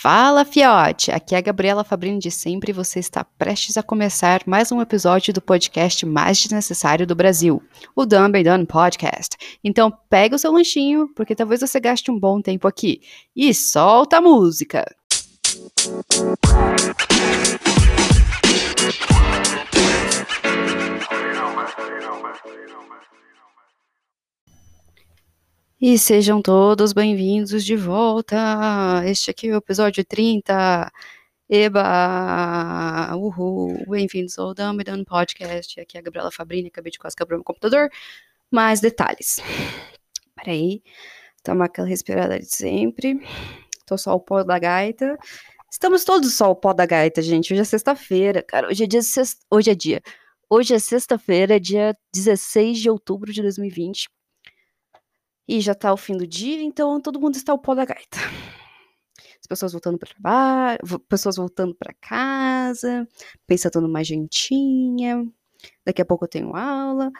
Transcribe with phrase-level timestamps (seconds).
[0.00, 1.10] Fala, fiote!
[1.10, 4.80] Aqui é a Gabriela Fabrini de sempre e você está prestes a começar mais um
[4.80, 7.60] episódio do podcast mais desnecessário do Brasil,
[7.96, 9.36] o Dumb and Done Podcast.
[9.62, 13.00] Então pega o seu lanchinho, porque talvez você gaste um bom tempo aqui.
[13.34, 14.86] E solta a música!
[25.80, 28.36] E sejam todos bem-vindos de volta.
[29.06, 30.90] Este aqui é o episódio 30.
[31.48, 33.14] Eba!
[33.16, 33.84] Uhul!
[33.88, 35.80] Bem-vindos ao Dumb Done Podcast.
[35.80, 36.66] Aqui é a Gabriela Fabrini.
[36.66, 37.88] Acabei de quase quebrar meu computador.
[38.50, 39.38] Mais detalhes.
[40.34, 40.82] Peraí.
[41.44, 43.20] Toma aquela respirada de sempre.
[43.86, 45.16] Tô só o pó da gaita.
[45.70, 47.52] Estamos todos só o pó da gaita, gente.
[47.52, 48.66] Hoje é sexta-feira, cara.
[48.66, 49.02] Hoje é dia.
[49.02, 49.44] Sexta...
[49.48, 50.02] Hoje é dia.
[50.50, 54.08] Hoje é sexta-feira, dia 16 de outubro de 2020.
[55.48, 58.18] E já tá o fim do dia, então todo mundo está o pó da gaita.
[59.40, 63.08] As pessoas voltando para trabalho, pessoas voltando para casa,
[63.46, 65.26] pensando mais gentinha.
[65.86, 67.10] Daqui a pouco eu tenho aula.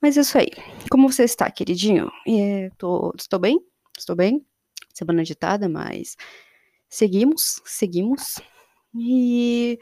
[0.00, 0.48] Mas é isso aí.
[0.90, 2.10] Como você está, queridinho?
[2.26, 3.60] É, tô, estou bem?
[3.96, 4.44] Estou bem.
[4.92, 6.16] Semana agitada, mas
[6.88, 8.40] seguimos, seguimos.
[8.94, 9.78] E,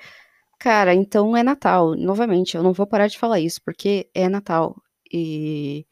[0.58, 1.94] cara, então é Natal.
[1.97, 4.77] Novamente, eu não vou parar de falar isso, porque é Natal.
[5.12, 5.86] E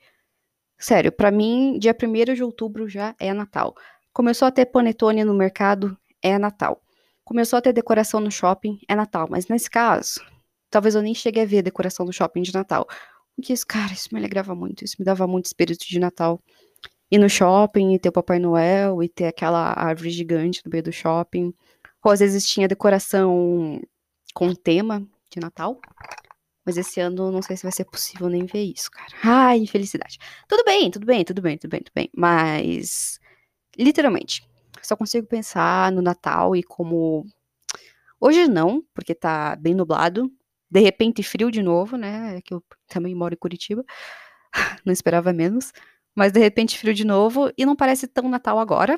[0.82, 3.72] Sério, para mim, dia 1 de outubro já é Natal.
[4.12, 6.82] Começou a ter panetone no mercado, é Natal.
[7.24, 9.28] Começou a ter decoração no shopping, é Natal.
[9.30, 10.20] Mas nesse caso,
[10.68, 12.84] talvez eu nem chegue a ver decoração do shopping de Natal.
[13.36, 14.84] Porque, isso, cara, isso me alegrava muito.
[14.84, 16.42] Isso me dava muito espírito de Natal.
[17.12, 20.82] Ir no shopping e ter o Papai Noel e ter aquela árvore gigante no meio
[20.82, 21.54] do shopping.
[22.04, 23.80] Ou às vezes tinha decoração
[24.34, 25.80] com tema de Natal.
[26.64, 29.10] Mas esse ano não sei se vai ser possível nem ver isso, cara.
[29.24, 30.18] Ai, infelicidade.
[30.48, 32.08] Tudo bem, tudo bem, tudo bem, tudo bem, tudo bem.
[32.16, 33.18] Mas,
[33.78, 34.42] literalmente,
[34.82, 37.26] só consigo pensar no Natal e como.
[38.20, 40.30] Hoje não, porque tá bem nublado.
[40.70, 42.38] De repente, frio de novo, né?
[42.38, 43.84] É que eu também moro em Curitiba.
[44.84, 45.72] não esperava menos.
[46.14, 47.50] Mas de repente, frio de novo.
[47.58, 48.96] E não parece tão Natal agora.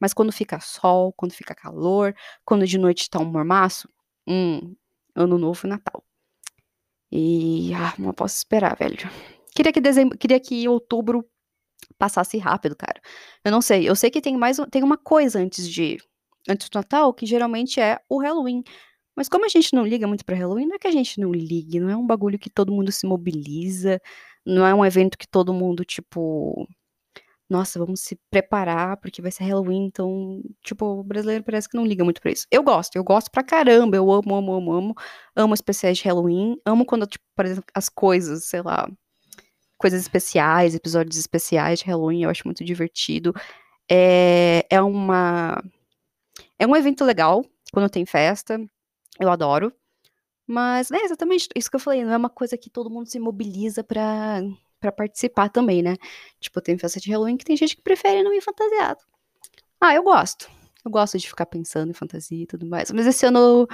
[0.00, 2.14] Mas quando fica sol, quando fica calor,
[2.44, 3.88] quando de noite tá um mormaço,
[4.26, 4.76] hum,
[5.14, 6.04] ano novo e Natal.
[7.10, 8.96] E ah, não posso esperar, velho.
[9.54, 11.24] Queria que dezembro, queria que outubro
[11.98, 13.00] passasse rápido, cara.
[13.44, 13.88] Eu não sei.
[13.88, 15.98] Eu sei que tem mais tem uma coisa antes de
[16.48, 18.62] antes do Natal, que geralmente é o Halloween.
[19.16, 21.32] Mas como a gente não liga muito para Halloween, não é que a gente não
[21.32, 24.00] ligue, não é um bagulho que todo mundo se mobiliza,
[24.46, 26.68] não é um evento que todo mundo tipo
[27.48, 31.86] nossa, vamos se preparar porque vai ser Halloween, então, tipo, o brasileiro parece que não
[31.86, 32.46] liga muito pra isso.
[32.50, 34.94] Eu gosto, eu gosto pra caramba, eu amo, amo, amo, amo,
[35.34, 38.88] amo especiais de Halloween, amo quando, tipo, por exemplo, as coisas, sei lá,
[39.78, 43.32] coisas especiais, episódios especiais de Halloween, eu acho muito divertido.
[43.90, 45.62] É, é uma.
[46.58, 48.60] É um evento legal quando tem festa,
[49.20, 49.72] eu adoro.
[50.46, 53.18] Mas é exatamente isso que eu falei, não é uma coisa que todo mundo se
[53.18, 54.42] mobiliza pra
[54.80, 55.96] para participar também, né?
[56.40, 59.00] Tipo, tem festa de Halloween que tem gente que prefere não ir fantasiado.
[59.80, 60.50] Ah, eu gosto.
[60.84, 62.90] Eu gosto de ficar pensando em fantasia e tudo mais.
[62.92, 63.66] Mas esse ano,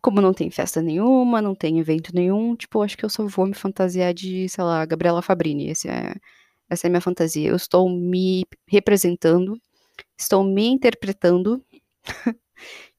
[0.00, 3.46] como não tem festa nenhuma, não tem evento nenhum, tipo, acho que eu só vou
[3.46, 5.70] me fantasiar de, sei lá, Gabriela Fabrini.
[5.70, 6.14] Esse é,
[6.68, 7.48] essa é a minha fantasia.
[7.48, 9.60] Eu estou me representando,
[10.16, 11.64] estou me interpretando.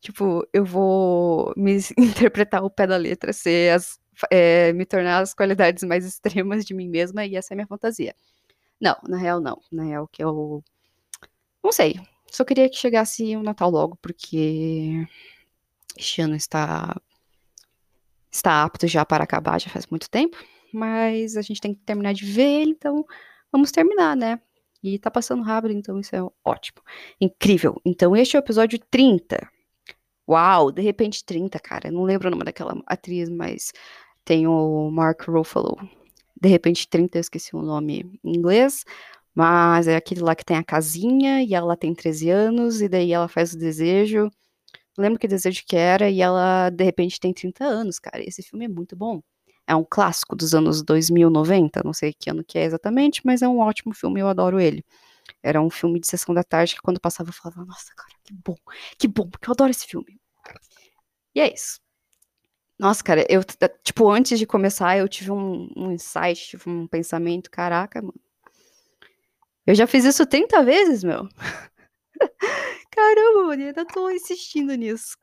[0.02, 4.00] tipo, eu vou me interpretar o pé da letra, ser as
[4.32, 8.16] é, me tornar as qualidades mais extremas de mim mesma e essa é minha fantasia.
[8.80, 9.62] Não, na real não.
[9.72, 10.64] Na real que eu.
[11.64, 12.00] Não sei.
[12.32, 15.06] Só queria que chegasse o Natal logo, porque
[15.98, 16.96] este ano está.
[18.32, 20.38] Está apto já para acabar, já faz muito tempo.
[20.72, 23.04] Mas a gente tem que terminar de ver ele, então
[23.52, 24.40] vamos terminar, né?
[24.84, 26.82] E tá passando rápido, então isso é ótimo.
[27.20, 27.82] Incrível.
[27.84, 29.50] Então este é o episódio 30.
[30.30, 31.92] Uau, de repente 30, cara.
[31.92, 33.74] não lembro o nome daquela atriz, mas
[34.26, 35.78] tem o Mark Ruffalo.
[36.40, 38.86] De repente, 30, eu esqueci o nome em inglês.
[39.36, 43.14] Mas é aquele lá que tem a casinha e ela tem 13 anos, e daí
[43.14, 44.30] ela faz o desejo.
[44.98, 48.22] Lembro que desejo que era, e ela de repente tem 30 anos, cara.
[48.24, 49.22] Esse filme é muito bom.
[49.68, 53.48] É um clássico dos anos 2090, não sei que ano que é exatamente, mas é
[53.48, 54.84] um ótimo filme, eu adoro ele.
[55.44, 58.34] Era um filme de sessão da tarde que quando passava eu falava, nossa, cara, que
[58.34, 58.56] bom,
[58.98, 60.20] que bom, porque eu adoro esse filme.
[61.36, 61.80] E é isso.
[62.80, 63.42] Nossa, cara, eu,
[63.84, 68.14] tipo, antes de começar, eu tive um, um insight, tive um pensamento, caraca, mano.
[69.68, 71.28] Eu já fiz isso 30 vezes, meu.
[72.92, 75.18] Caramba, mano, ainda tô insistindo nisso.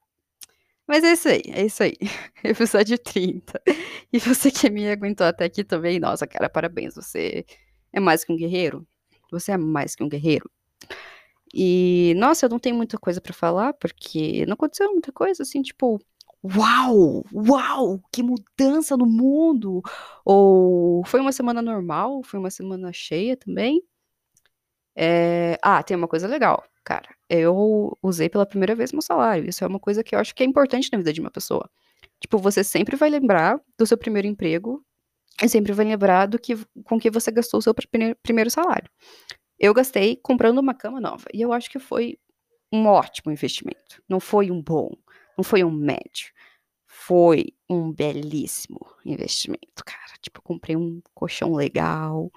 [0.86, 1.96] Mas é isso aí, é isso aí.
[2.44, 3.60] Episódio 30.
[4.12, 6.94] E você que me aguentou até aqui também, nossa, cara, parabéns.
[6.94, 7.44] Você
[7.92, 8.86] é mais que um guerreiro.
[9.32, 10.48] Você é mais que um guerreiro.
[11.54, 15.62] E, nossa, eu não tenho muita coisa para falar, porque não aconteceu muita coisa, assim,
[15.62, 15.98] tipo,
[16.56, 19.82] uau, uau, que mudança no mundo!
[20.24, 23.82] Ou foi uma semana normal, foi uma semana cheia também.
[24.96, 25.58] É...
[25.62, 27.08] Ah, tem uma coisa legal, cara.
[27.28, 29.48] Eu usei pela primeira vez meu salário.
[29.48, 31.68] Isso é uma coisa que eu acho que é importante na vida de uma pessoa.
[32.20, 34.84] Tipo, você sempre vai lembrar do seu primeiro emprego
[35.42, 37.74] e sempre vai lembrar do que, com que você gastou o seu
[38.22, 38.90] primeiro salário.
[39.58, 41.24] Eu gastei comprando uma cama nova.
[41.32, 42.18] E eu acho que foi
[42.72, 44.02] um ótimo investimento.
[44.08, 44.90] Não foi um bom,
[45.36, 46.32] não foi um médio.
[47.06, 50.12] Foi um belíssimo investimento, cara.
[50.20, 52.32] Tipo, comprei um colchão legal,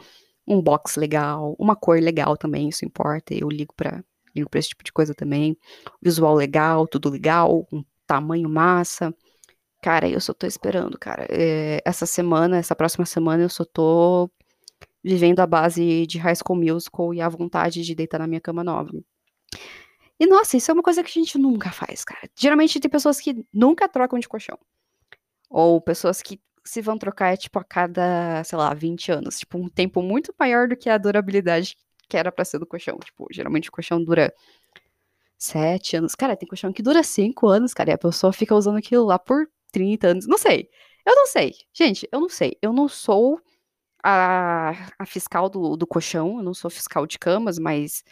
[0.48, 3.33] um box legal, uma cor legal também, isso importa.
[3.33, 4.04] Eu ligo para
[4.36, 5.57] ligo pra esse tipo de coisa também.
[6.00, 9.12] Visual legal, tudo legal, um tamanho massa.
[9.81, 11.25] Cara, eu só tô esperando, cara.
[11.31, 14.30] É, essa semana, essa próxima semana, eu só tô
[15.04, 18.63] vivendo a base de High School Musical e a vontade de deitar na minha cama
[18.63, 18.92] nova.
[20.19, 22.30] E nossa, isso é uma coisa que a gente nunca faz, cara.
[22.36, 24.57] Geralmente tem pessoas que nunca trocam de colchão.
[25.50, 29.39] Ou pessoas que se vão trocar, é, tipo, a cada, sei lá, 20 anos.
[29.39, 31.77] Tipo, um tempo muito maior do que a durabilidade
[32.07, 32.98] que era pra ser do colchão.
[33.00, 34.33] Tipo, geralmente o colchão dura
[35.38, 36.16] 7 anos.
[36.16, 37.92] Cara, tem colchão que dura 5 anos, cara.
[37.92, 40.27] E a pessoa fica usando aquilo lá por 30 anos.
[40.27, 40.69] Não sei.
[41.06, 41.56] Eu não sei.
[41.74, 42.57] Gente, eu não sei.
[42.62, 43.42] Eu não sou
[44.04, 48.04] a, a fiscal do, do colchão, eu não sou fiscal de camas, mas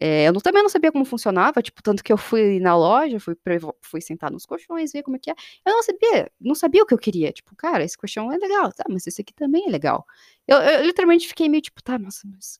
[0.00, 3.20] é, eu não, também não sabia como funcionava, tipo, tanto que eu fui na loja,
[3.20, 3.36] fui,
[3.82, 5.34] fui sentar nos colchões, ver como é que é.
[5.66, 7.32] Eu não sabia, não sabia o que eu queria.
[7.32, 10.06] Tipo, cara, esse colchão é legal, tá, mas esse aqui também é legal.
[10.46, 12.56] Eu, eu literalmente fiquei meio tipo, tá, nossa, mas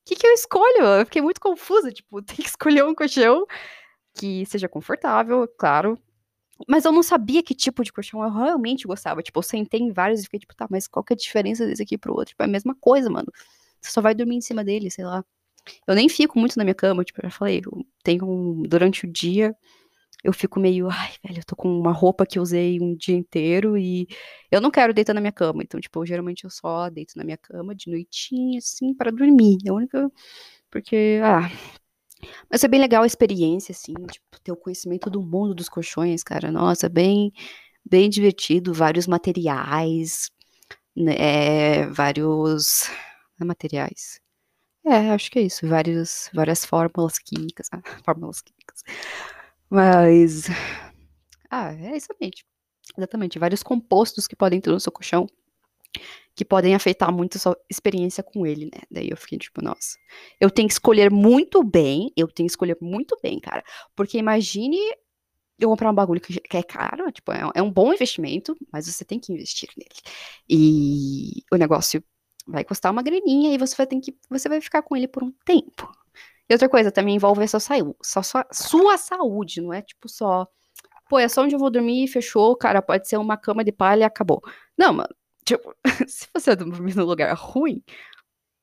[0.00, 0.84] o que, que eu escolho?
[1.00, 3.46] Eu fiquei muito confusa, tipo, tem que escolher um colchão
[4.14, 5.98] que seja confortável, claro,
[6.68, 9.22] mas eu não sabia que tipo de colchão eu realmente gostava.
[9.22, 11.66] Tipo, eu sentei em vários e fiquei tipo, tá, mas qual que é a diferença
[11.66, 12.28] desse aqui pro outro?
[12.30, 13.30] Tipo, é a mesma coisa, mano.
[13.80, 15.24] Você só vai dormir em cima dele, sei lá.
[15.86, 19.12] Eu nem fico muito na minha cama, tipo, eu já falei, eu tenho durante o
[19.12, 19.56] dia,
[20.24, 23.16] eu fico meio, ai, velho, eu tô com uma roupa que eu usei um dia
[23.16, 24.08] inteiro e
[24.50, 25.62] eu não quero deitar na minha cama.
[25.62, 29.58] Então, tipo, geralmente eu só deito na minha cama de noitinha, assim, para dormir.
[29.66, 30.10] É a única.
[30.70, 31.50] Porque, ah,
[32.50, 36.22] mas é bem legal a experiência, assim, tipo, ter o conhecimento do mundo dos colchões,
[36.22, 36.50] cara.
[36.50, 37.32] Nossa, bem,
[37.84, 40.30] bem divertido, vários materiais,
[40.96, 42.88] né, vários
[43.40, 44.23] é materiais.
[44.86, 48.82] É, acho que é isso, vários, várias fórmulas químicas, ah, fórmulas químicas.
[49.70, 50.44] Mas,
[51.50, 52.44] ah, é exatamente,
[52.96, 55.26] exatamente, vários compostos que podem ter no seu colchão
[56.34, 58.82] que podem afetar muito a sua experiência com ele, né?
[58.90, 59.96] Daí eu fiquei tipo, nossa,
[60.40, 63.62] eu tenho que escolher muito bem, eu tenho que escolher muito bem, cara.
[63.94, 64.76] Porque imagine
[65.58, 69.04] eu comprar um bagulho que, é caro, tipo, é, é um bom investimento, mas você
[69.04, 69.90] tem que investir nele.
[70.48, 72.02] E o negócio
[72.46, 75.22] vai custar uma graninha e você vai ter que, você vai ficar com ele por
[75.22, 75.90] um tempo.
[76.48, 80.08] E outra coisa, também envolve a sua, saúde, sua, sua, sua saúde, não é tipo
[80.08, 80.46] só,
[81.08, 84.02] pô, é só onde eu vou dormir, fechou, cara, pode ser uma cama de palha
[84.02, 84.42] e acabou.
[84.76, 85.14] Não, mano,
[85.44, 85.74] Tipo,
[86.08, 87.82] se você dormir num lugar ruim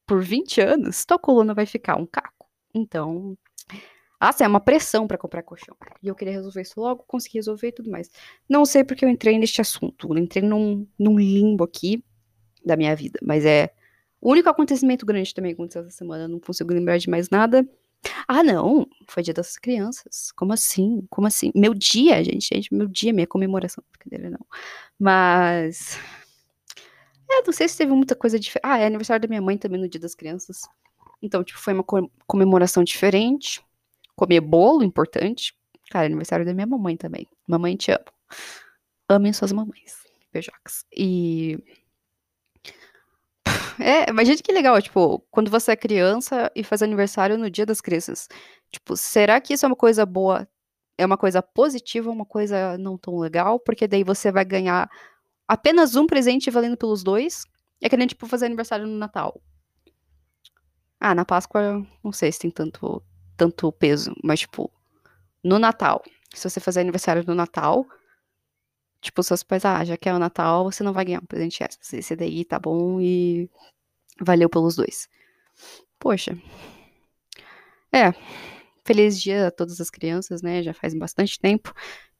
[0.06, 2.48] por 20 anos, tua coluna vai ficar um caco.
[2.74, 3.38] Então,
[4.20, 5.76] assim, é uma pressão para comprar colchão.
[6.02, 8.10] E eu queria resolver isso logo, consegui resolver e tudo mais.
[8.50, 10.10] Não sei porque eu entrei neste assunto.
[10.12, 12.04] Eu entrei num, num limbo aqui
[12.66, 13.20] da minha vida.
[13.24, 13.72] Mas é.
[14.20, 16.28] O único acontecimento grande também aconteceu essa semana.
[16.28, 17.68] Não consigo lembrar de mais nada.
[18.28, 18.88] Ah, não.
[19.08, 20.32] Foi dia das crianças.
[20.32, 21.06] Como assim?
[21.10, 21.52] Como assim?
[21.56, 22.74] Meu dia, gente, gente.
[22.74, 23.84] Meu dia, minha comemoração.
[23.92, 24.46] Brincadeira, não.
[25.00, 26.00] Mas.
[27.30, 28.64] É, não sei se teve muita coisa diferente.
[28.66, 30.62] Ah, é aniversário da minha mãe também no Dia das Crianças.
[31.22, 31.86] Então, tipo, foi uma
[32.28, 33.62] comemoração diferente.
[34.16, 35.56] Comer bolo, importante.
[35.90, 37.28] Cara, aniversário da minha mamãe também.
[37.48, 38.06] Mamãe, te amo.
[39.08, 40.04] Amem suas mamães.
[40.34, 40.86] Beijocas.
[40.96, 41.58] E.
[43.82, 47.82] É, imagina que legal, tipo, quando você é criança e faz aniversário no Dia das
[47.82, 48.28] Crianças.
[48.72, 50.48] Tipo, será que isso é uma coisa boa?
[50.98, 53.60] É uma coisa positiva uma coisa não tão legal?
[53.60, 54.90] Porque daí você vai ganhar
[55.48, 57.44] apenas um presente valendo pelos dois.
[57.82, 59.42] É que nem, tipo, fazer aniversário no Natal.
[61.00, 63.02] Ah, na Páscoa, não sei se tem tanto,
[63.36, 64.72] tanto peso, mas, tipo,
[65.44, 67.88] no Natal, se você fazer aniversário no Natal,
[69.02, 71.64] tipo, seus pais, ah, já que é o Natal, você não vai ganhar um presente
[71.64, 72.00] extra.
[72.00, 73.50] Esse daí tá bom e
[74.20, 75.10] valeu pelos dois.
[76.00, 76.38] Poxa.
[77.92, 78.14] É.
[78.86, 80.64] Feliz dia a todas as crianças, né?
[80.64, 81.74] Já faz bastante tempo.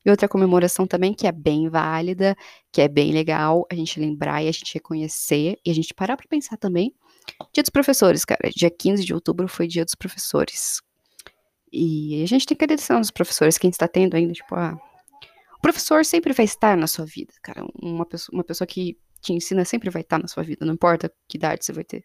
[0.04, 2.36] E outra comemoração também que é bem válida,
[2.72, 6.18] que é bem legal a gente lembrar e a gente reconhecer e a gente parar
[6.18, 6.94] para pensar também.
[7.54, 8.50] Dia dos professores, cara.
[8.56, 10.82] Dia 15 de outubro foi dia dos professores.
[11.72, 14.78] E a gente tem que agradecer aos professores, quem está tendo ainda, tipo, ah,
[15.62, 17.66] professor sempre vai estar na sua vida, cara.
[17.82, 21.12] Uma pessoa, uma pessoa que te ensina sempre vai estar na sua vida, não importa
[21.28, 22.04] que idade você vai ter.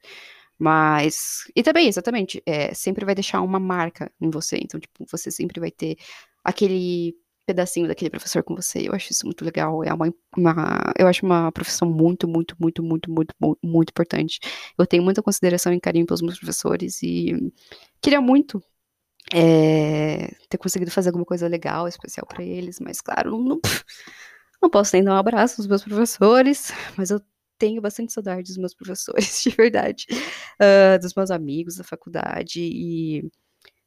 [0.58, 1.44] Mas.
[1.54, 4.58] E também, exatamente, é, sempre vai deixar uma marca em você.
[4.62, 5.96] Então, tipo, você sempre vai ter
[6.44, 7.14] aquele
[7.46, 8.88] pedacinho daquele professor com você.
[8.88, 9.84] Eu acho isso muito legal.
[9.84, 14.40] É uma, uma, eu acho uma profissão muito, muito, muito, muito, muito, muito importante.
[14.76, 17.52] Eu tenho muita consideração e carinho pelos meus professores e
[18.00, 18.62] queria muito
[19.34, 23.60] é, ter conseguido fazer alguma coisa legal, especial para eles, mas claro, não,
[24.62, 27.20] não, posso nem dar um abraço aos meus professores, mas eu
[27.58, 33.28] tenho bastante saudade dos meus professores, de verdade, uh, dos meus amigos da faculdade e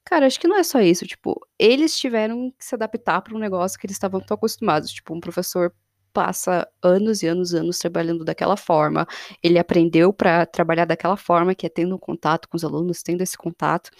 [0.05, 3.39] Cara, acho que não é só isso, tipo, eles tiveram que se adaptar para um
[3.39, 5.71] negócio que eles estavam tão acostumados, tipo, um professor
[6.13, 9.07] passa anos e anos e anos trabalhando daquela forma,
[9.43, 13.37] ele aprendeu para trabalhar daquela forma, que é tendo contato com os alunos, tendo esse
[13.37, 13.91] contato,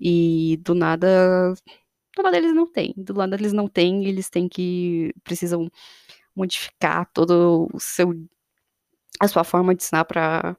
[0.00, 1.54] e do nada,
[2.16, 5.70] do nada eles não têm, do nada eles não têm, eles têm que, precisam
[6.34, 8.14] modificar todo o seu,
[9.20, 10.56] a sua forma de ensinar para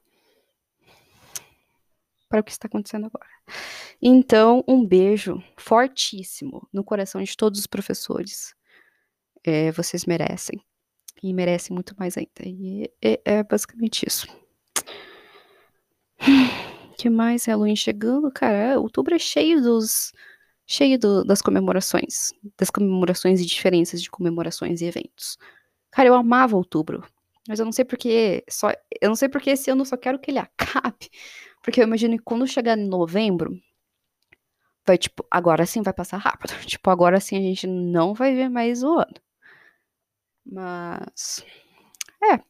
[2.28, 3.30] para o que está acontecendo agora.
[4.00, 8.54] Então, um beijo fortíssimo no coração de todos os professores.
[9.44, 10.60] É, vocês merecem.
[11.22, 12.30] E merecem muito mais ainda.
[12.44, 14.26] E é, é basicamente isso.
[16.98, 17.46] que mais?
[17.46, 18.78] Halloween chegando, cara.
[18.78, 20.12] Outubro é cheio dos.
[20.66, 22.32] cheio do, das comemorações.
[22.58, 25.38] Das comemorações e diferenças de comemorações e eventos.
[25.90, 27.04] Cara, eu amava outubro.
[27.48, 28.44] Mas eu não sei porque.
[28.48, 28.70] Só,
[29.00, 31.10] eu não sei porque esse ano eu só quero que ele acabe.
[31.62, 33.58] Porque eu imagino que quando chegar em novembro,
[34.86, 36.52] vai tipo, agora sim vai passar rápido.
[36.66, 39.25] Tipo, agora sim a gente não vai ver mais o ano.
[40.46, 41.44] Mas.
[42.22, 42.40] É.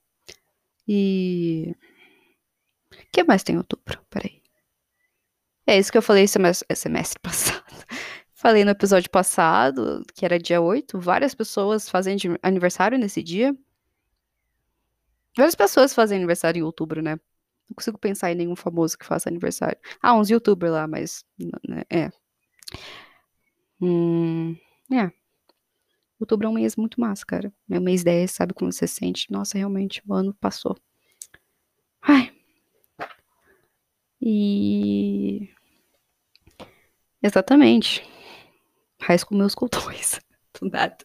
[0.87, 1.75] E.
[2.93, 4.01] O que mais tem em outubro?
[4.11, 4.43] Peraí.
[5.67, 7.65] É isso que eu falei semestre, é semestre passado.
[8.33, 13.57] Falei no episódio passado, que era dia 8, várias pessoas fazem aniversário nesse dia.
[15.37, 17.17] Várias pessoas fazem aniversário em outubro, né?
[17.69, 19.79] Não consigo pensar em nenhum famoso que faça aniversário.
[20.01, 21.25] Ah, uns youtubers lá, mas.
[21.39, 22.11] Né, é.
[23.81, 24.57] Hum,
[24.93, 25.11] é.
[26.19, 27.53] Outubro é um mês muito massa, cara.
[27.71, 29.31] É um mês 10, sabe como você sente?
[29.31, 30.77] Nossa, realmente, o ano passou.
[32.03, 32.33] Ai.
[34.21, 35.51] E.
[37.23, 38.03] Exatamente.
[39.01, 40.21] High School Musical 2.
[40.61, 40.97] Do nada.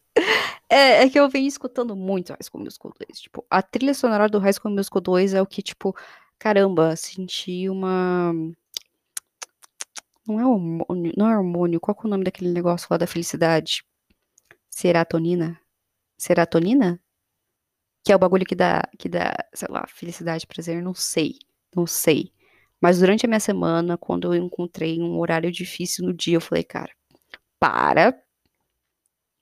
[0.69, 3.19] É, é, que eu venho escutando muito High School Musical 2.
[3.19, 5.95] Tipo, a trilha sonora do High School Musical 2 é o que, tipo,
[6.39, 8.33] caramba, senti uma.
[10.25, 11.79] Não é hormônio, não é hormônio.
[11.79, 13.83] Qual é o nome daquele negócio lá da felicidade?
[14.81, 15.61] Serotonina?
[16.17, 16.99] Serotonina?
[18.03, 21.37] Que é o bagulho que dá, que dá, sei lá, felicidade, prazer, não sei.
[21.75, 22.33] Não sei.
[22.81, 26.63] Mas durante a minha semana, quando eu encontrei um horário difícil no dia, eu falei,
[26.63, 26.91] cara,
[27.59, 28.19] para,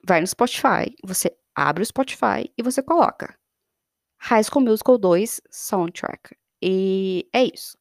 [0.05, 3.33] vai no Spotify, você abre o Spotify e você coloca
[4.17, 6.35] High School Musical 2 Soundtrack.
[6.61, 7.77] E é isso.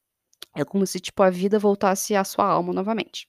[0.55, 3.29] É como se, tipo, a vida voltasse à sua alma novamente.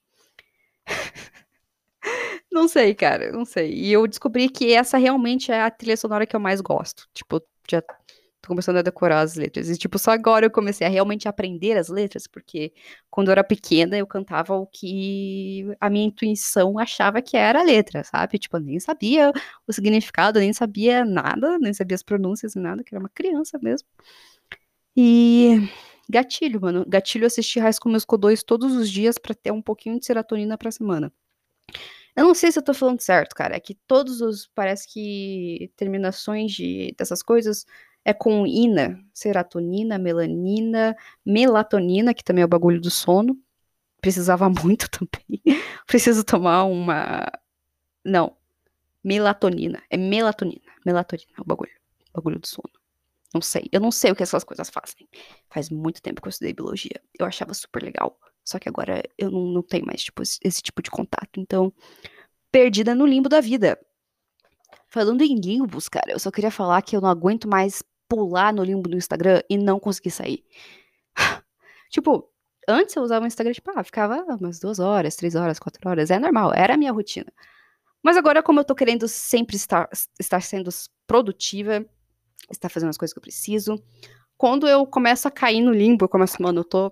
[2.52, 3.74] Não sei, cara, não sei.
[3.74, 7.08] E eu descobri que essa realmente é a trilha sonora que eu mais gosto.
[7.14, 9.70] Tipo, já tô começando a decorar as letras.
[9.70, 12.74] E, tipo, só agora eu comecei a realmente aprender as letras, porque
[13.10, 17.64] quando eu era pequena eu cantava o que a minha intuição achava que era a
[17.64, 18.40] letra, sabe?
[18.40, 19.32] Tipo, eu nem sabia
[19.68, 23.88] o significado, nem sabia nada, nem sabia as pronúncias, nada, que era uma criança mesmo.
[24.96, 25.70] E
[26.10, 26.86] gatilho, mano.
[26.88, 30.58] Gatilho assistir High School Musical 2 todos os dias para ter um pouquinho de serotonina
[30.58, 31.12] pra semana.
[32.16, 33.56] Eu não sei se eu tô falando certo, cara.
[33.56, 34.48] É que todos os.
[34.48, 37.66] Parece que terminações de, dessas coisas
[38.04, 39.00] é com ina.
[39.14, 43.38] Serotonina, melanina, melatonina, que também é o bagulho do sono.
[44.02, 45.42] Precisava muito também.
[45.88, 47.26] Preciso tomar uma.
[48.04, 48.36] Não.
[49.04, 49.82] Melatonina.
[49.90, 50.72] É melatonina.
[50.86, 51.72] Melatonina é o bagulho.
[52.14, 52.74] O bagulho do sono.
[53.34, 53.70] Não sei.
[53.72, 55.08] Eu não sei o que essas coisas fazem.
[55.50, 57.02] Faz muito tempo que eu estudei biologia.
[57.18, 58.20] Eu achava super legal.
[58.50, 61.40] Só que agora eu não, não tenho mais tipo, esse tipo de contato.
[61.40, 61.72] Então,
[62.52, 63.80] perdida no limbo da vida.
[64.88, 68.64] Falando em limbos, cara, eu só queria falar que eu não aguento mais pular no
[68.64, 70.44] limbo do Instagram e não conseguir sair.
[71.92, 72.28] tipo,
[72.68, 76.10] antes eu usava o Instagram, tipo, ah, ficava umas duas horas, três horas, quatro horas.
[76.10, 77.32] É normal, era a minha rotina.
[78.02, 79.88] Mas agora, como eu tô querendo sempre estar,
[80.20, 80.72] estar sendo
[81.06, 81.86] produtiva,
[82.52, 83.76] estar fazendo as coisas que eu preciso.
[84.38, 86.90] Quando eu começo a cair no limbo, eu começo, mano, eu tô,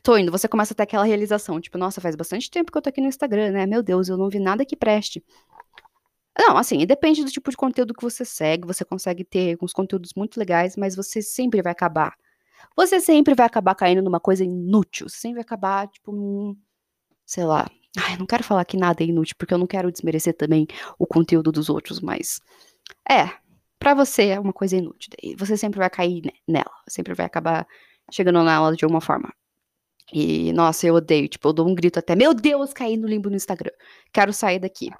[0.00, 2.82] tô indo, você começa a ter aquela realização, tipo, nossa, faz bastante tempo que eu
[2.82, 3.66] tô aqui no Instagram, né?
[3.66, 5.24] Meu Deus, eu não vi nada que preste.
[6.38, 10.12] Não, assim, depende do tipo de conteúdo que você segue, você consegue ter alguns conteúdos
[10.14, 12.14] muito legais, mas você sempre vai acabar.
[12.76, 16.56] Você sempre vai acabar caindo numa coisa inútil, você sempre vai acabar, tipo, num,
[17.24, 17.70] sei lá.
[17.98, 20.66] Ai, não quero falar que nada é inútil, porque eu não quero desmerecer também
[20.98, 22.40] o conteúdo dos outros, mas.
[23.10, 23.30] É,
[23.78, 25.10] para você é uma coisa inútil.
[25.38, 27.66] Você sempre vai cair nela, sempre vai acabar
[28.10, 29.32] chegando nela de alguma forma.
[30.12, 31.28] E, nossa, eu odeio.
[31.28, 33.72] Tipo, eu dou um grito até, meu Deus, caí no limbo no Instagram.
[34.12, 34.90] Quero sair daqui.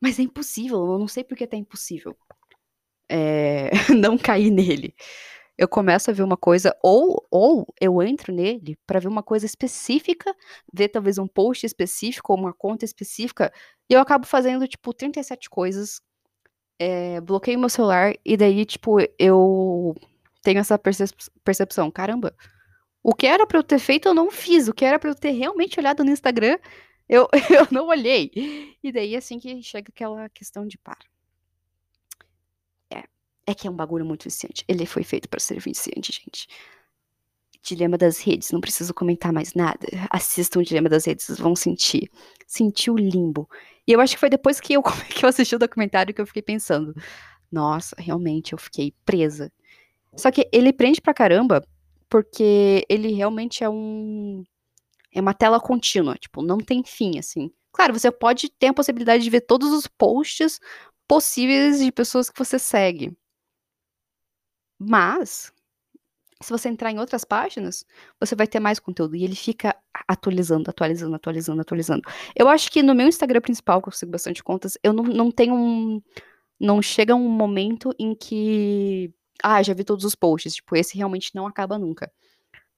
[0.00, 2.16] Mas é impossível, eu não sei por que tá impossível.
[3.08, 4.94] É, não cair nele.
[5.58, 9.46] Eu começo a ver uma coisa, ou, ou eu entro nele para ver uma coisa
[9.46, 10.34] específica,
[10.72, 13.50] ver talvez um post específico ou uma conta específica,
[13.88, 16.00] e eu acabo fazendo, tipo, 37 coisas,
[16.78, 19.94] é, bloqueio meu celular, e daí, tipo, eu
[20.42, 22.34] tenho essa percep percepção, caramba,
[23.06, 25.14] o que era para eu ter feito eu não fiz, o que era para eu
[25.14, 26.58] ter realmente olhado no Instagram,
[27.08, 28.32] eu, eu não olhei.
[28.82, 31.06] E daí, assim que chega aquela questão de para.
[32.90, 33.04] É,
[33.46, 34.64] é que é um bagulho muito viciante.
[34.66, 36.48] Ele foi feito para ser viciante, gente.
[37.62, 39.86] Dilema das Redes, não preciso comentar mais nada.
[40.10, 42.10] Assistam o Dilema das Redes, vocês vão sentir.
[42.44, 43.48] Sentir o limbo.
[43.86, 44.82] E eu acho que foi depois que eu,
[45.14, 46.92] que eu assisti o documentário que eu fiquei pensando.
[47.52, 49.52] Nossa, realmente, eu fiquei presa.
[50.16, 51.62] Só que ele prende pra caramba
[52.08, 54.44] porque ele realmente é um
[55.12, 57.50] é uma tela contínua, tipo, não tem fim assim.
[57.72, 60.60] Claro, você pode ter a possibilidade de ver todos os posts
[61.08, 63.16] possíveis de pessoas que você segue.
[64.78, 65.52] Mas
[66.42, 67.84] se você entrar em outras páginas,
[68.20, 69.74] você vai ter mais conteúdo e ele fica
[70.06, 72.02] atualizando, atualizando, atualizando, atualizando.
[72.34, 75.30] Eu acho que no meu Instagram principal, que eu sigo bastante contas, eu não, não
[75.30, 76.02] tenho um.
[76.58, 80.54] Não chega um momento em que ah, já vi todos os posts.
[80.54, 82.10] Tipo, esse realmente não acaba nunca.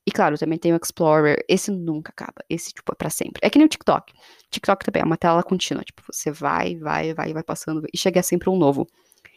[0.07, 1.45] E claro, também tem o Explorer.
[1.49, 2.43] Esse nunca acaba.
[2.49, 3.41] Esse, tipo, é pra sempre.
[3.43, 4.13] É que nem o TikTok.
[4.51, 5.85] TikTok também é uma tela contínua.
[5.85, 7.87] Tipo, você vai, vai, vai, vai passando.
[7.93, 8.87] E chega sempre um novo.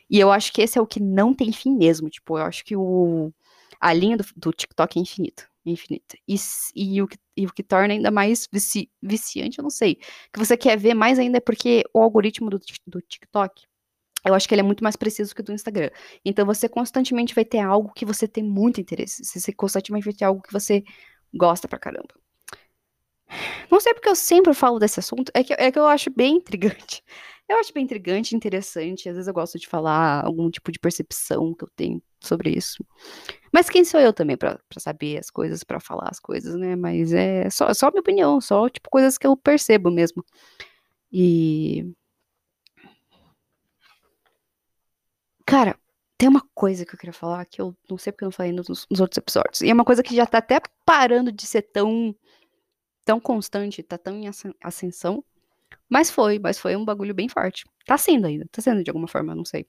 [0.10, 2.10] E eu acho que esse é o que não tem fim mesmo.
[2.10, 3.34] Tipo, eu acho que o,
[3.82, 5.46] a linha do, do TikTok é infinita.
[5.66, 6.18] Infinita.
[6.28, 6.36] E,
[6.76, 9.96] e, o, que, e o que torna ainda mais vici, viciante, eu não sei.
[10.32, 13.68] Que você quer ver mais ainda é porque o algoritmo do, do TikTok
[14.26, 15.90] eu acho que ele é muito mais preciso que o do Instagram.
[16.24, 19.24] Então você constantemente vai ter algo que você tem muito interesse.
[19.24, 20.84] Você constantemente vai ter algo que você
[21.34, 22.14] gosta pra caramba.
[23.72, 26.36] Não sei porque eu sempre falo desse assunto, é que, é que eu acho bem
[26.38, 27.02] intrigante.
[27.50, 29.10] Eu acho bem intrigante, interessante.
[29.10, 32.82] Às vezes eu gosto de falar algum tipo de percepção que eu tenho sobre isso.
[33.52, 36.78] Mas quem sou eu também para saber as coisas, para falar as coisas, né?
[36.78, 40.24] Mas é só, só minha opinião, só tipo coisas que eu percebo mesmo.
[41.12, 41.92] E
[45.52, 45.78] Cara,
[46.18, 48.54] tem uma coisa que eu queria falar que eu não sei porque eu não falei
[48.54, 49.60] nos, nos outros episódios.
[49.60, 52.16] E é uma coisa que já tá até parando de ser tão
[53.04, 54.30] tão constante, tá tão em
[54.64, 55.22] ascensão.
[55.90, 57.66] Mas foi, mas foi um bagulho bem forte.
[57.86, 59.66] Tá sendo ainda, tá sendo de alguma forma, não sei.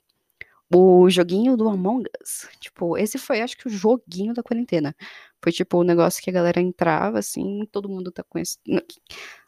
[0.72, 2.48] O joguinho do Among Us.
[2.60, 4.94] Tipo, esse foi, acho que, o joguinho da quarentena.
[5.42, 8.84] Foi, tipo, o um negócio que a galera entrava, assim, todo mundo tá conhecendo.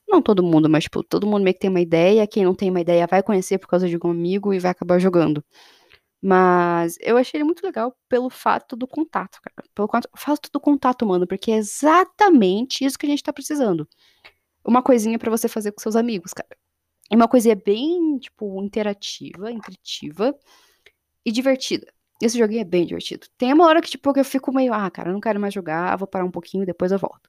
[0.08, 2.26] Não todo mundo, mas, tipo, todo mundo meio que tem uma ideia.
[2.26, 4.98] Quem não tem uma ideia vai conhecer por causa de algum amigo e vai acabar
[4.98, 5.44] jogando.
[6.26, 9.68] Mas eu achei ele muito legal pelo fato do contato, cara.
[9.74, 13.86] Pelo fato do contato humano, porque é exatamente isso que a gente tá precisando.
[14.64, 16.56] Uma coisinha para você fazer com seus amigos, cara.
[17.10, 20.34] E uma coisinha bem, tipo, interativa, intuitiva
[21.26, 21.92] e divertida.
[22.22, 23.26] Esse joguinho é bem divertido.
[23.36, 26.08] Tem uma hora que, tipo, eu fico meio, ah, cara, não quero mais jogar, vou
[26.08, 27.28] parar um pouquinho, depois eu volto.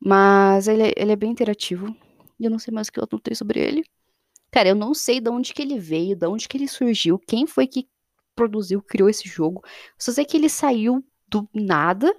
[0.00, 1.94] Mas ele, é, ele é bem interativo.
[2.40, 3.84] E eu não sei mais o que eu notei sobre ele.
[4.52, 7.46] Cara, eu não sei de onde que ele veio, de onde que ele surgiu, quem
[7.46, 7.88] foi que
[8.34, 9.64] produziu, criou esse jogo.
[9.98, 12.14] Só sei que ele saiu do nada.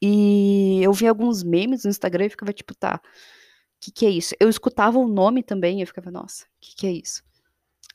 [0.00, 4.10] E eu vi alguns memes no Instagram e ficava tipo, tá, o que que é
[4.10, 4.34] isso?
[4.40, 7.22] Eu escutava o nome também e eu ficava, nossa, o que que é isso?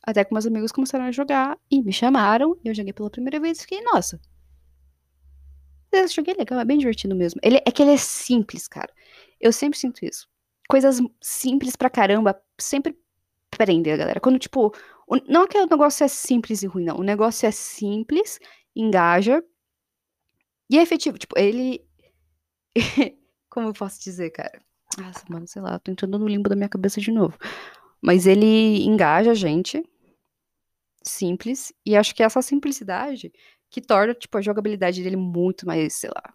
[0.04, 3.40] Até que meus amigos começaram a jogar e me chamaram, e eu joguei pela primeira
[3.40, 4.20] vez e fiquei, nossa.
[5.92, 7.40] Esse jogo é legal, é bem divertido mesmo.
[7.42, 8.94] Ele, é que ele é simples, cara.
[9.40, 10.28] Eu sempre sinto isso.
[10.68, 12.98] Coisas simples pra caramba sempre
[13.66, 14.20] prender a galera.
[14.20, 14.74] Quando, tipo,
[15.08, 16.98] o, não é que o negócio é simples e ruim, não.
[16.98, 18.40] O negócio é simples,
[18.76, 19.44] engaja
[20.70, 21.18] e é efetivo.
[21.18, 21.86] Tipo, ele.
[23.50, 24.60] Como eu posso dizer, cara?
[24.98, 27.38] Nossa, mano, sei lá, tô entrando no limbo da minha cabeça de novo.
[28.02, 29.84] Mas ele engaja a gente.
[31.04, 31.74] Simples.
[31.86, 33.32] E acho que é essa simplicidade
[33.70, 36.34] que torna, tipo, a jogabilidade dele muito mais, sei lá.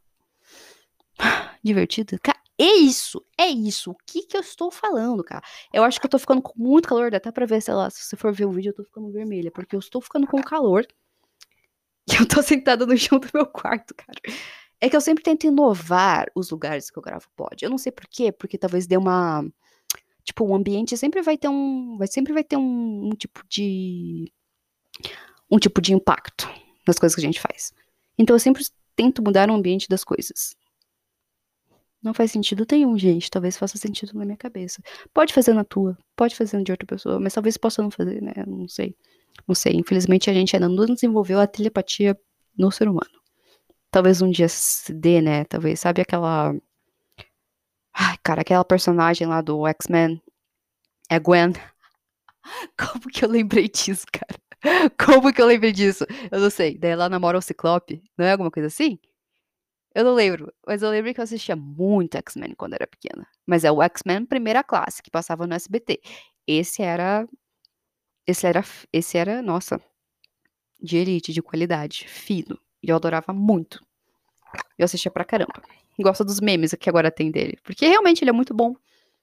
[1.63, 2.19] divertida.
[2.61, 3.93] É isso, é isso.
[3.93, 5.45] O que que eu estou falando, cara?
[5.73, 7.89] Eu acho que eu tô ficando com muito calor, dá até pra ver, sei lá,
[7.89, 10.43] se você for ver o vídeo, eu tô ficando vermelha, porque eu estou ficando com
[10.43, 10.87] calor.
[12.11, 14.19] E eu tô sentada no chão do meu quarto, cara.
[14.81, 17.63] É que eu sempre tento inovar os lugares que eu gravo pod.
[17.63, 19.45] Eu não sei por quê, porque talvez dê uma.
[20.25, 21.99] Tipo, o ambiente sempre vai ter um.
[21.99, 24.33] Vai, sempre vai ter um, um tipo de.
[25.51, 26.49] Um tipo de impacto
[26.87, 27.73] nas coisas que a gente faz.
[28.19, 28.65] Então eu sempre
[28.97, 30.57] tento mudar o ambiente das coisas.
[32.03, 33.31] Não faz sentido nenhum, gente.
[33.31, 34.83] Talvez faça sentido na minha cabeça.
[35.13, 38.33] Pode fazer na tua, pode fazer de outra pessoa, mas talvez possa não fazer, né?
[38.47, 38.95] Não sei.
[39.47, 39.75] Não sei.
[39.75, 42.19] Infelizmente a gente ainda não desenvolveu a telepatia
[42.57, 43.11] no ser humano.
[43.91, 45.45] Talvez um dia se dê, né?
[45.45, 46.55] Talvez, sabe aquela.
[47.93, 50.23] Ai, cara, aquela personagem lá do X-Men.
[51.11, 51.53] É Gwen.
[52.79, 54.39] Como que eu lembrei disso, cara?
[54.99, 56.05] Como que eu lembrei disso?
[56.31, 56.79] Eu não sei.
[56.79, 58.03] Daí ela namora o Ciclope.
[58.17, 58.99] Não é alguma coisa assim?
[59.95, 60.53] Eu não lembro.
[60.67, 63.27] Mas eu lembro que eu assistia muito X-Men quando era pequena.
[63.47, 66.01] Mas é o X-Men primeira classe, que passava no SBT.
[66.47, 67.27] Esse era.
[68.27, 68.63] Esse era.
[68.93, 69.81] Esse era, nossa.
[70.81, 72.07] De elite, de qualidade.
[72.09, 72.59] Fino.
[72.83, 73.85] E eu adorava muito.
[74.79, 75.63] Eu assistia pra caramba.
[75.99, 77.59] Gosto dos memes que agora tem dele.
[77.63, 78.75] Porque realmente ele é muito bom.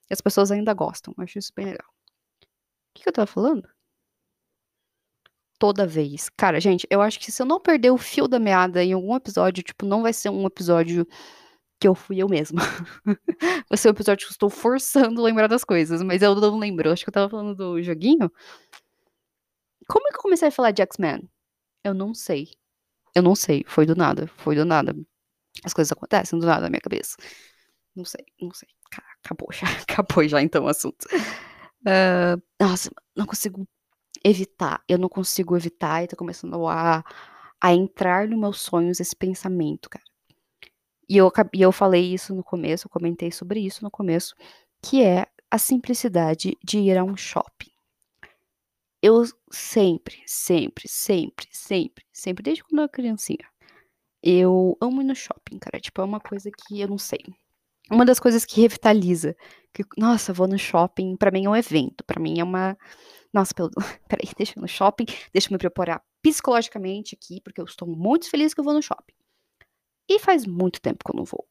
[0.10, 1.14] E as pessoas ainda gostam.
[1.18, 1.88] Eu acho isso bem legal.
[1.88, 2.48] O
[2.94, 3.68] que, que eu tava falando?
[5.58, 6.30] Toda vez.
[6.36, 9.16] Cara, gente, eu acho que se eu não perder o fio da meada em algum
[9.16, 11.08] episódio, tipo, não vai ser um episódio
[11.80, 12.62] que eu fui eu mesma.
[13.70, 16.92] vai ser um episódio que eu estou forçando lembrar das coisas, mas eu não lembro.
[16.92, 18.32] Acho que eu tava falando do joguinho.
[19.88, 21.30] Como é que eu comecei a falar de X-Men?
[21.84, 22.50] Eu não sei.
[23.14, 23.64] Eu não sei.
[23.68, 24.28] Foi do nada.
[24.38, 24.96] Foi do nada.
[25.64, 27.16] As coisas acontecem do nada na minha cabeça.
[27.96, 28.68] Não sei, não sei.
[29.24, 29.68] Acabou já.
[29.88, 31.06] Acabou já então o assunto.
[31.82, 33.68] Uh, nossa, não consigo
[34.26, 34.84] evitar.
[34.90, 37.04] Eu não consigo evitar e tá começando a,
[37.62, 40.04] a entrar nos meus sonhos esse pensamento, cara.
[41.08, 44.34] E eu, e eu falei isso no começo, eu comentei sobre isso no começo,
[44.82, 47.70] que é a simplicidade de ir a um shopping.
[49.02, 53.48] Eu sempre, sempre, sempre, sempre, sempre, desde quando eu era criancinha,
[54.24, 55.80] eu amo ir no shopping, cara.
[55.80, 57.20] Tipo, é uma coisa que eu não sei.
[57.92, 59.36] Uma das coisas que revitaliza.
[59.72, 62.76] Que, nossa, vou no shopping, para mim é um evento, para mim é uma.
[63.36, 63.70] Nossa, pelo...
[64.08, 67.86] peraí, deixa eu ir no shopping, deixa eu me preparar psicologicamente aqui, porque eu estou
[67.86, 69.14] muito feliz que eu vou no shopping.
[70.08, 71.46] E faz muito tempo que eu não vou.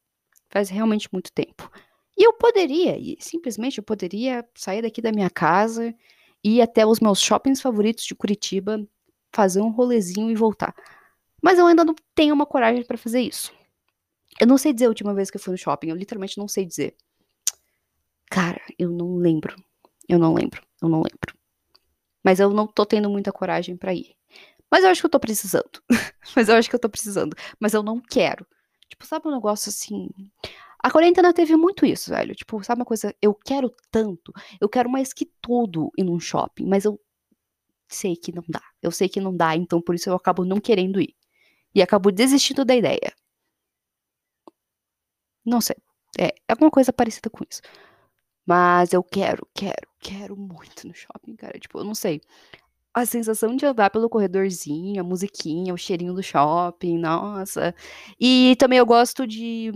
[0.48, 1.70] Faz realmente muito tempo.
[2.16, 5.94] E eu poderia, e simplesmente eu poderia sair daqui da minha casa,
[6.42, 8.82] ir até os meus shoppings favoritos de Curitiba,
[9.30, 10.74] fazer um rolezinho e voltar.
[11.42, 13.52] Mas eu ainda não tenho uma coragem para fazer isso.
[14.40, 16.48] Eu não sei dizer a última vez que eu fui no shopping, eu literalmente não
[16.48, 16.96] sei dizer.
[18.30, 19.54] Cara, eu não lembro.
[20.08, 21.43] Eu não lembro, eu não lembro.
[22.24, 24.16] Mas eu não tô tendo muita coragem para ir.
[24.70, 25.82] Mas eu acho que eu tô precisando.
[26.34, 27.36] Mas eu acho que eu tô precisando.
[27.60, 28.46] Mas eu não quero.
[28.88, 30.08] Tipo, sabe um negócio assim.
[30.82, 32.34] A quarentena teve muito isso, velho.
[32.34, 33.14] Tipo, sabe uma coisa?
[33.20, 34.32] Eu quero tanto.
[34.60, 36.66] Eu quero mais que tudo ir num shopping.
[36.66, 37.00] Mas eu
[37.88, 38.62] sei que não dá.
[38.82, 41.14] Eu sei que não dá, então por isso eu acabo não querendo ir
[41.74, 43.12] e acabou desistindo da ideia.
[45.44, 45.76] Não sei.
[46.18, 47.60] É alguma coisa parecida com isso.
[48.46, 51.58] Mas eu quero, quero, quero muito no shopping, cara.
[51.58, 52.20] Tipo, eu não sei.
[52.92, 57.74] A sensação de andar pelo corredorzinho, a musiquinha, o cheirinho do shopping, nossa.
[58.20, 59.72] E também eu gosto de,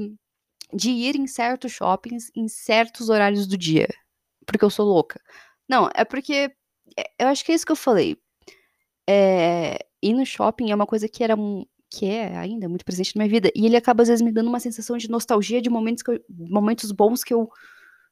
[0.72, 3.88] de ir em certos shoppings em certos horários do dia.
[4.46, 5.20] Porque eu sou louca.
[5.68, 6.50] Não, é porque.
[6.96, 8.16] É, eu acho que é isso que eu falei.
[9.08, 11.36] É, ir no shopping é uma coisa que era
[11.90, 13.50] que é ainda muito presente na minha vida.
[13.54, 16.92] E ele acaba, às vezes, me dando uma sensação de nostalgia de momentos, eu, momentos
[16.92, 17.48] bons que eu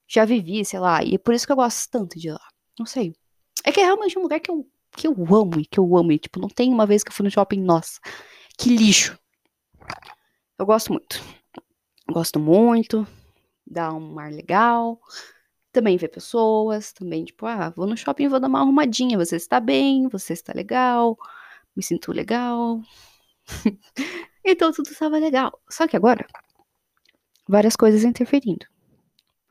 [0.06, 1.02] já vivi, sei lá.
[1.02, 2.48] E é por isso que eu gosto tanto de ir lá.
[2.78, 3.14] Não sei.
[3.64, 6.12] É que é realmente um lugar que eu, que eu amo e que eu amo.
[6.12, 8.00] E, tipo, não tem uma vez que eu fui no shopping, nossa,
[8.58, 9.18] que lixo.
[10.58, 11.22] Eu gosto muito.
[12.08, 13.06] Gosto muito.
[13.66, 15.00] Dá um ar legal.
[15.72, 16.92] Também ver pessoas.
[16.92, 19.18] Também, tipo, ah, vou no shopping e vou dar uma arrumadinha.
[19.18, 21.18] Você está bem, você está legal.
[21.74, 22.80] Me sinto legal.
[24.44, 25.60] então tudo estava legal.
[25.68, 26.26] Só que agora,
[27.48, 28.66] várias coisas interferindo.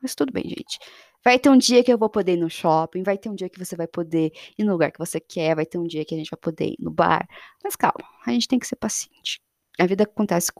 [0.00, 0.78] Mas tudo bem, gente.
[1.24, 3.48] Vai ter um dia que eu vou poder ir no shopping, vai ter um dia
[3.48, 6.14] que você vai poder ir no lugar que você quer, vai ter um dia que
[6.14, 7.26] a gente vai poder ir no bar.
[7.64, 9.40] Mas calma, a gente tem que ser paciente.
[9.78, 10.52] A vida acontece,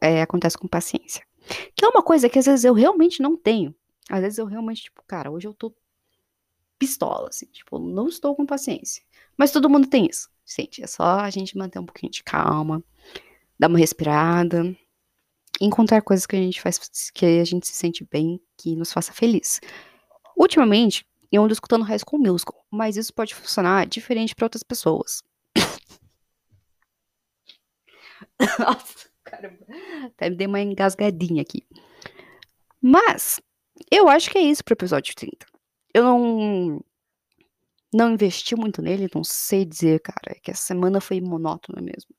[0.00, 1.26] é, acontece com paciência.
[1.76, 3.74] Que é uma coisa que às vezes eu realmente não tenho.
[4.10, 5.74] Às vezes eu realmente, tipo, cara, hoje eu tô
[6.78, 9.02] pistola, assim, tipo, não estou com paciência.
[9.36, 10.28] Mas todo mundo tem isso.
[10.46, 12.82] Gente, é só a gente manter um pouquinho de calma,
[13.58, 14.76] dar uma respirada,
[15.60, 16.78] encontrar coisas que a gente faz,
[17.12, 19.60] que a gente se sente bem, que nos faça feliz.
[20.36, 25.22] Ultimamente, eu ando escutando High School Musical, mas isso pode funcionar diferente para outras pessoas.
[28.58, 29.64] Nossa, caramba.
[30.06, 31.62] Até me dei uma engasgadinha aqui.
[32.80, 33.40] Mas,
[33.90, 35.46] eu acho que é isso pro episódio 30.
[35.92, 36.84] Eu não
[37.92, 42.12] não investi muito nele, não sei dizer, cara, é que essa semana foi monótona mesmo.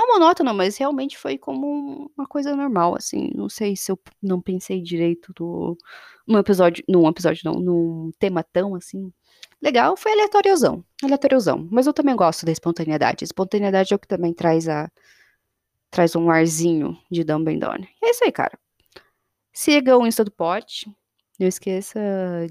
[0.00, 3.30] Não monótona, mas realmente foi como uma coisa normal, assim.
[3.34, 5.76] Não sei se eu não pensei direito do,
[6.26, 9.12] num episódio, num episódio não, num tema tão assim.
[9.60, 11.68] Legal, foi aleatóriozão, aleatóriozão.
[11.70, 13.24] Mas eu também gosto da espontaneidade.
[13.24, 14.90] Espontaneidade é o que também traz a
[15.90, 17.86] traz um arzinho de Dumbledore.
[18.02, 18.58] É isso aí, cara.
[19.52, 20.90] Siga o Insta do Pote,
[21.40, 21.98] não esqueça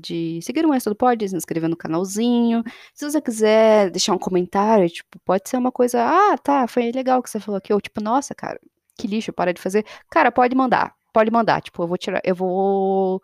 [0.02, 2.64] de seguir o Extra do Pod, se inscrever no canalzinho.
[2.94, 7.22] Se você quiser deixar um comentário, tipo, pode ser uma coisa, ah, tá, foi legal
[7.24, 8.60] que você falou aqui, ou tipo, nossa, cara,
[8.98, 9.86] que lixo, para de fazer.
[10.10, 10.96] Cara, pode mandar.
[11.14, 11.62] pode mandar.
[11.62, 13.22] Tipo, eu vou tirar, eu vou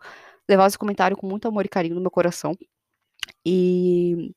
[0.48, 2.56] levar esse comentário com muito amor e carinho no meu coração.
[3.44, 4.34] E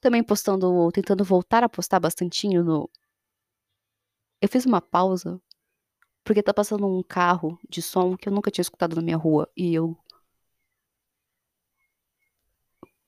[0.00, 2.90] também postando, tentando voltar a postar bastantinho no.
[4.40, 5.40] Eu fiz uma pausa
[6.24, 9.50] porque tá passando um carro de som que eu nunca tinha escutado na minha rua
[9.56, 9.96] e eu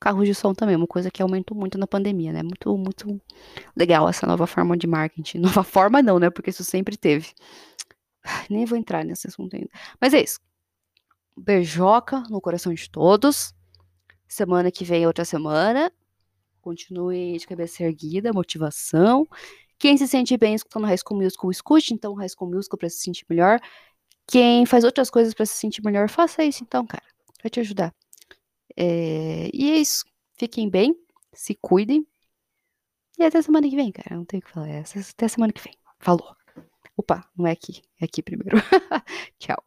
[0.03, 2.43] carros de som também, uma coisa que aumentou muito na pandemia, né?
[2.43, 3.21] Muito, muito
[3.77, 5.39] legal essa nova forma de marketing.
[5.63, 6.29] Nova forma não, né?
[6.29, 7.33] Porque isso sempre teve.
[8.51, 9.71] Nem vou entrar nesse assunto ainda.
[10.01, 10.41] Mas é isso.
[11.37, 13.55] Beijoca no coração de todos.
[14.27, 15.93] Semana que vem, outra semana.
[16.61, 19.27] Continue de cabeça erguida, motivação.
[19.79, 22.99] Quem se sente bem escutando High School Musical, escute então High School Musical para se
[22.99, 23.61] sentir melhor.
[24.27, 27.05] Quem faz outras coisas para se sentir melhor, faça isso então, cara.
[27.43, 27.93] Vai te ajudar.
[28.77, 29.51] É...
[29.53, 30.05] E é isso.
[30.35, 30.95] Fiquem bem,
[31.33, 32.07] se cuidem.
[33.19, 34.17] E até semana que vem, cara.
[34.17, 34.69] Não tenho o que falar.
[34.71, 35.75] Até semana que vem.
[36.01, 36.35] Falou.
[36.97, 37.83] Opa, não é aqui.
[38.01, 38.59] É aqui primeiro.
[39.39, 39.63] Tchau.